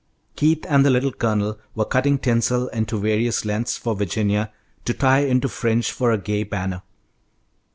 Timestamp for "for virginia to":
3.77-4.95